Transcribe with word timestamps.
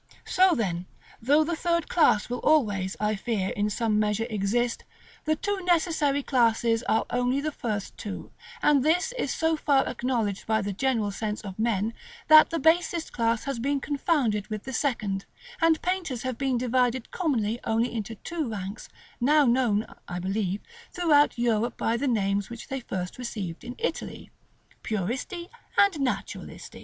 So 0.25 0.55
then, 0.55 0.87
though 1.21 1.43
the 1.43 1.55
third 1.55 1.87
class 1.87 2.27
will 2.27 2.39
always, 2.39 2.95
I 2.99 3.15
fear, 3.15 3.49
in 3.49 3.69
some 3.69 3.99
measure 3.99 4.25
exist, 4.31 4.83
the 5.25 5.35
two 5.35 5.63
necessary 5.63 6.23
classes 6.23 6.81
are 6.89 7.05
only 7.11 7.39
the 7.39 7.51
first 7.51 7.97
two; 7.97 8.31
and 8.63 8.81
this 8.83 9.11
is 9.15 9.31
so 9.31 9.55
far 9.55 9.85
acknowledged 9.85 10.47
by 10.47 10.63
the 10.63 10.73
general 10.73 11.11
sense 11.11 11.41
of 11.41 11.59
men, 11.59 11.93
that 12.29 12.49
the 12.49 12.57
basest 12.57 13.13
class 13.13 13.43
has 13.43 13.59
been 13.59 13.79
confounded 13.79 14.47
with 14.47 14.63
the 14.63 14.73
second; 14.73 15.25
and 15.61 15.83
painters 15.83 16.23
have 16.23 16.35
been 16.39 16.57
divided 16.57 17.11
commonly 17.11 17.59
only 17.63 17.93
into 17.93 18.15
two 18.15 18.49
ranks, 18.49 18.89
now 19.19 19.45
known, 19.45 19.85
I 20.07 20.17
believe, 20.17 20.61
throughout 20.91 21.37
Europe 21.37 21.77
by 21.77 21.95
the 21.95 22.07
names 22.07 22.49
which 22.49 22.69
they 22.69 22.79
first 22.79 23.19
received 23.19 23.63
in 23.63 23.75
Italy, 23.77 24.31
"Puristi 24.83 25.49
and 25.77 25.93
Naturalisti." 25.99 26.79